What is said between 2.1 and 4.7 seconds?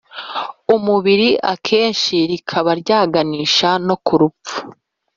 rikaba ryaganisha no ku rupfu